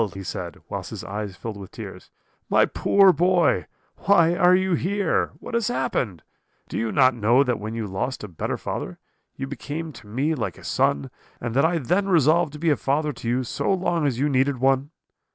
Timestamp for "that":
7.43-7.59, 11.53-11.65